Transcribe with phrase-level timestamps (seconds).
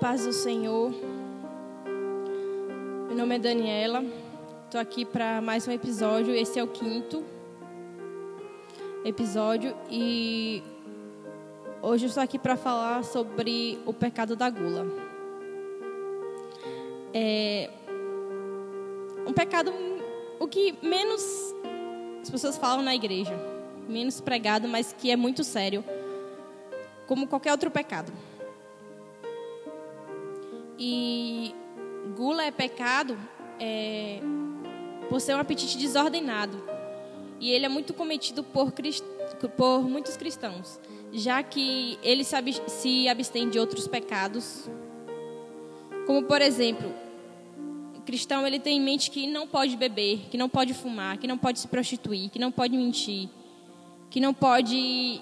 [0.00, 0.92] paz do Senhor.
[3.08, 4.04] Meu nome é Daniela.
[4.64, 6.34] Estou aqui para mais um episódio.
[6.34, 7.24] Esse é o quinto
[9.04, 10.62] episódio e
[11.80, 14.86] hoje estou aqui para falar sobre o pecado da gula.
[17.14, 17.70] É
[19.26, 19.72] um pecado
[20.38, 21.54] o que menos
[22.20, 23.34] as pessoas falam na igreja,
[23.88, 25.82] menos pregado, mas que é muito sério,
[27.06, 28.12] como qualquer outro pecado.
[30.78, 31.54] E
[32.16, 33.18] gula é pecado
[33.58, 34.20] é,
[35.08, 36.62] por ser um apetite desordenado.
[37.38, 38.72] E ele é muito cometido por,
[39.56, 40.80] por muitos cristãos,
[41.12, 42.36] já que ele se,
[42.68, 44.68] se abstém de outros pecados.
[46.06, 46.94] Como, por exemplo,
[47.96, 51.26] o cristão ele tem em mente que não pode beber, que não pode fumar, que
[51.26, 53.28] não pode se prostituir, que não pode mentir,
[54.08, 55.20] que não pode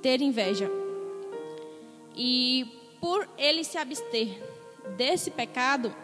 [0.00, 0.70] ter inveja.
[2.16, 2.66] E
[3.00, 4.51] por ele se abster
[4.96, 5.94] desse pecado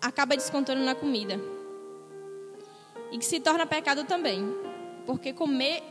[0.00, 1.40] acaba descontando na comida.
[3.10, 4.44] E que se torna pecado também,
[5.04, 5.82] porque comer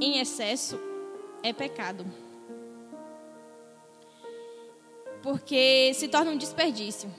[0.00, 0.78] em excesso
[1.42, 2.04] é pecado.
[5.22, 7.12] Porque se torna um desperdício.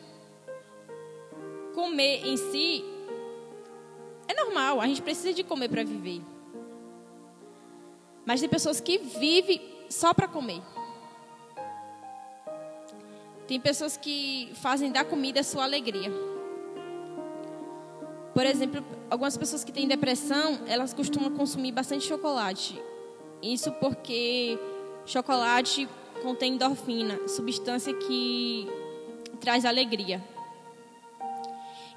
[1.73, 2.83] Comer em si
[4.27, 6.21] é normal, a gente precisa de comer para viver.
[8.25, 10.61] Mas tem pessoas que vivem só para comer.
[13.47, 16.11] Tem pessoas que fazem da comida a sua alegria.
[18.33, 22.81] Por exemplo, algumas pessoas que têm depressão, elas costumam consumir bastante chocolate.
[23.41, 24.57] Isso porque
[25.05, 25.87] chocolate
[26.21, 28.67] contém endorfina, substância que
[29.39, 30.23] traz alegria.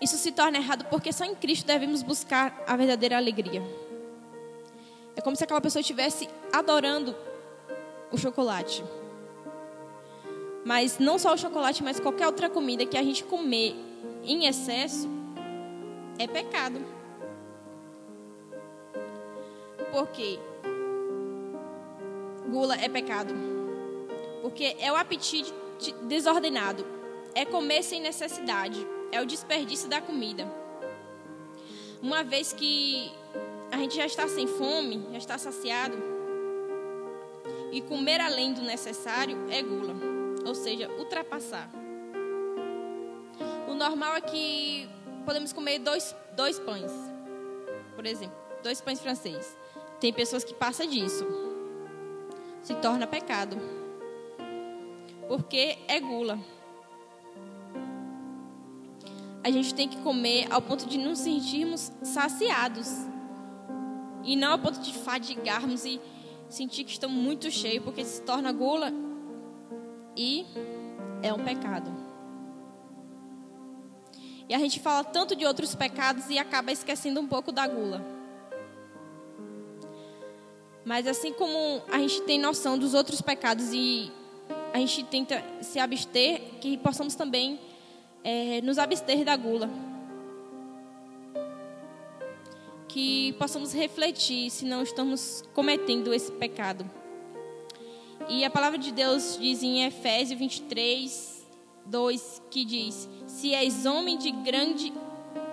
[0.00, 3.62] Isso se torna errado porque só em Cristo devemos buscar a verdadeira alegria.
[5.14, 7.17] É como se aquela pessoa estivesse adorando
[8.12, 8.84] o chocolate.
[10.67, 13.77] Mas não só o chocolate, mas qualquer outra comida que a gente comer
[14.25, 15.08] em excesso
[16.19, 16.84] é pecado.
[19.92, 20.40] Porque
[22.48, 23.33] gula é pecado.
[24.42, 25.55] Porque é o apetite
[26.02, 26.85] desordenado.
[27.33, 28.85] É comer sem necessidade.
[29.13, 30.52] É o desperdício da comida.
[32.02, 33.13] Uma vez que
[33.70, 35.96] a gente já está sem fome, já está saciado,
[37.70, 40.15] e comer além do necessário é gula
[40.46, 41.68] ou seja, ultrapassar.
[43.68, 44.89] O normal é que
[45.24, 46.92] podemos comer dois, dois pães,
[47.95, 49.57] por exemplo, dois pães franceses.
[50.01, 51.27] Tem pessoas que passam disso,
[52.62, 53.57] se torna pecado,
[55.27, 56.39] porque é gula.
[59.42, 62.89] A gente tem que comer ao ponto de nos sentirmos saciados
[64.24, 66.01] e não ao ponto de fadigarmos e
[66.48, 68.92] sentir que estamos muito cheios, porque se torna gula
[70.16, 70.46] e
[71.22, 71.92] é um pecado.
[74.48, 78.00] E a gente fala tanto de outros pecados e acaba esquecendo um pouco da gula.
[80.84, 84.12] Mas assim como a gente tem noção dos outros pecados e
[84.72, 87.58] a gente tenta se abster, que possamos também
[88.22, 89.68] é, nos abster da gula.
[92.86, 96.88] Que possamos refletir se não estamos cometendo esse pecado.
[98.29, 101.47] E a palavra de Deus diz em Efésios 23,
[101.85, 104.92] 2, que diz: Se és homem de grande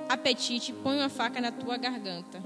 [0.09, 2.41] apetite, põe uma faca na tua garganta.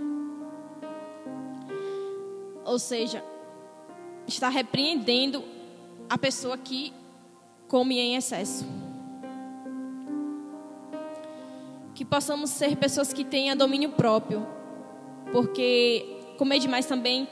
[2.65, 3.23] Ou seja,
[4.27, 5.41] está repreendendo
[6.09, 6.93] a pessoa que
[7.69, 8.65] come em excesso.
[11.95, 14.45] Que possamos ser pessoas que tenham domínio próprio,
[15.31, 16.05] porque
[16.37, 17.27] comer demais também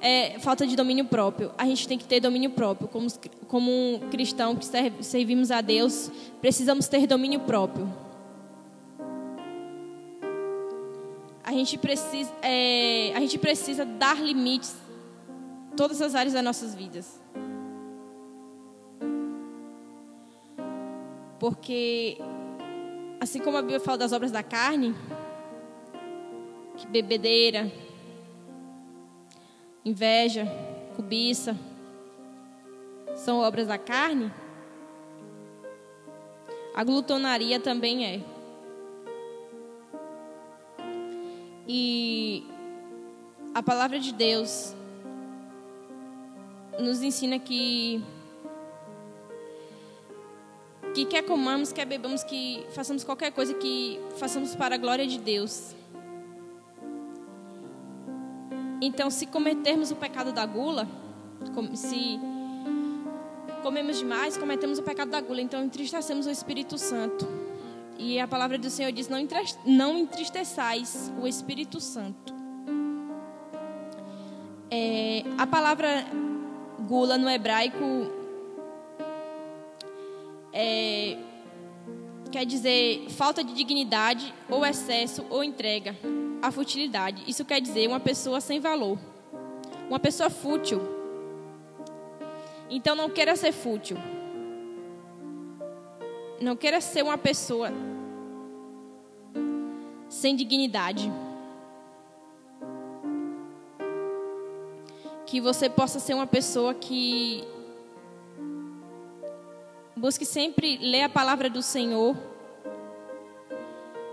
[0.00, 1.52] é falta de domínio próprio.
[1.58, 2.88] A gente tem que ter domínio próprio.
[2.88, 3.06] Como,
[3.48, 4.66] como um cristão que
[5.02, 6.10] servimos a Deus,
[6.40, 7.88] precisamos ter domínio próprio.
[11.42, 14.76] A gente precisa, é, a gente precisa dar limites
[15.72, 17.20] em todas as áreas das nossas vidas.
[21.38, 22.18] Porque,
[23.20, 24.94] assim como a Bíblia fala das obras da carne,
[26.76, 27.72] que bebedeira,
[29.88, 30.46] inveja,
[30.96, 31.56] cobiça,
[33.16, 34.30] são obras da carne,
[36.74, 38.20] a glutonaria também é.
[41.66, 42.46] E
[43.54, 44.74] a palavra de Deus
[46.78, 48.02] nos ensina que
[50.94, 55.18] que quer comamos, quer bebamos, que façamos qualquer coisa que façamos para a glória de
[55.18, 55.74] Deus.
[58.80, 60.88] Então, se cometermos o pecado da gula,
[61.74, 62.20] se
[63.62, 67.26] comemos demais, cometemos o pecado da gula, então entristecemos o Espírito Santo.
[67.98, 69.08] E a palavra do Senhor diz:
[69.66, 72.32] não entristeçais o Espírito Santo.
[74.70, 76.04] É, a palavra
[76.86, 78.12] gula no hebraico
[80.52, 81.16] é,
[82.30, 85.96] quer dizer falta de dignidade, ou excesso, ou entrega,
[86.40, 87.24] a futilidade.
[87.26, 88.98] Isso quer dizer uma pessoa sem valor,
[89.88, 90.80] uma pessoa fútil.
[92.70, 93.96] Então não queira ser fútil.
[96.40, 97.72] Não queira ser uma pessoa
[100.08, 101.10] sem dignidade.
[105.26, 107.44] Que você possa ser uma pessoa que
[109.96, 112.16] busque sempre ler a palavra do Senhor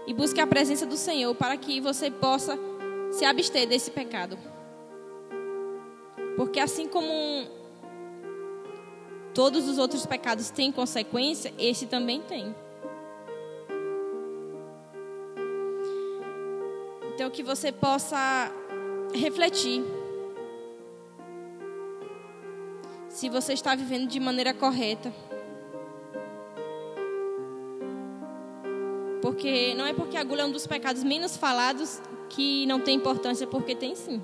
[0.08, 2.58] e busque a presença do Senhor para que você possa
[3.12, 4.38] se abster desse pecado.
[6.36, 7.08] Porque assim como
[9.34, 12.56] todos os outros pecados têm consequência, esse também tem.
[17.14, 18.52] Então que você possa
[19.14, 19.84] refletir
[23.10, 25.14] se você está vivendo de maneira correta.
[29.36, 32.96] Porque não é porque a gula é um dos pecados menos falados que não tem
[32.96, 34.24] importância, porque tem sim.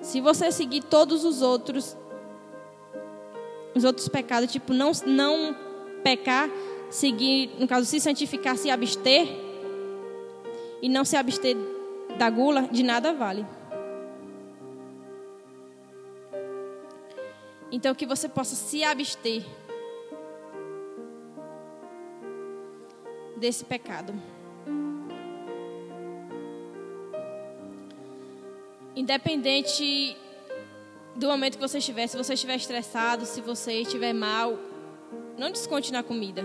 [0.00, 1.96] Se você seguir todos os outros
[3.74, 5.56] os outros pecados, tipo não não
[6.04, 6.48] pecar,
[6.90, 9.26] seguir, no caso se santificar, se abster
[10.80, 11.56] e não se abster
[12.16, 13.44] da gula, de nada vale.
[17.72, 19.42] Então, que você possa se abster
[23.42, 24.14] desse pecado.
[28.94, 30.16] Independente
[31.16, 34.56] do momento que você estiver, se você estiver estressado, se você estiver mal,
[35.36, 36.44] não desconte na comida,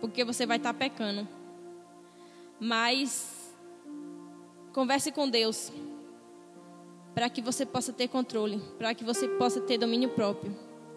[0.00, 1.28] porque você vai estar pecando.
[2.58, 3.54] Mas
[4.72, 5.70] converse com Deus
[7.14, 10.56] para que você possa ter controle, para que você possa ter domínio próprio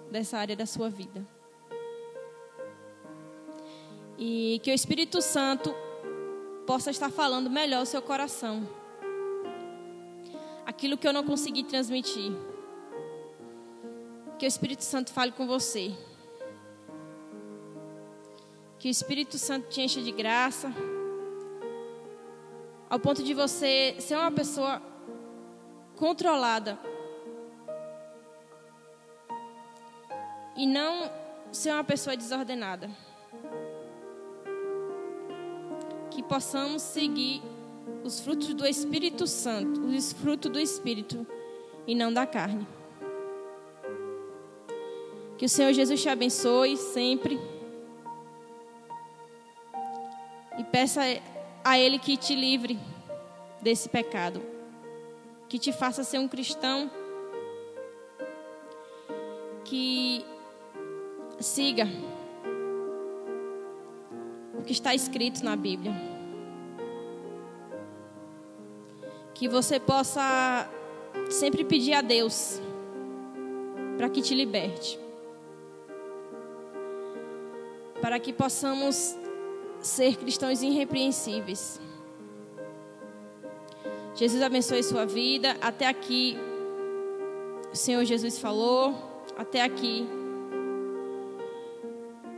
[0.10, 1.37] dessa área da sua vida.
[4.18, 5.74] E que o Espírito Santo
[6.66, 8.68] possa estar falando melhor o seu coração.
[10.66, 12.34] Aquilo que eu não consegui transmitir.
[14.40, 15.96] Que o Espírito Santo fale com você.
[18.80, 20.74] Que o Espírito Santo te encha de graça.
[22.90, 24.82] Ao ponto de você ser uma pessoa
[25.96, 26.78] controlada.
[30.56, 31.10] E não
[31.52, 32.90] ser uma pessoa desordenada.
[36.18, 37.44] Que possamos seguir
[38.04, 41.28] os frutos do Espírito Santo, os frutos do Espírito
[41.86, 42.68] e não da carne.
[45.38, 47.40] Que o Senhor Jesus te abençoe sempre.
[50.58, 51.02] E peça
[51.64, 52.80] a Ele que te livre
[53.62, 54.58] desse pecado
[55.48, 56.92] que te faça ser um cristão
[59.64, 60.26] que
[61.40, 61.88] siga
[64.68, 65.94] que está escrito na Bíblia.
[69.34, 70.70] Que você possa
[71.32, 72.62] sempre pedir a Deus
[73.98, 75.00] para que te liberte.
[78.02, 79.16] Para que possamos
[79.80, 81.80] ser cristãos irrepreensíveis.
[84.16, 85.56] Jesus abençoe sua vida.
[85.62, 86.38] Até aqui,
[87.72, 88.94] o Senhor Jesus falou.
[89.38, 90.08] Até aqui,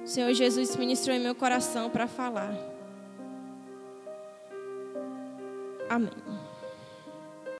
[0.09, 2.51] Senhor Jesus ministrou em meu coração para falar.
[5.87, 6.09] Amém.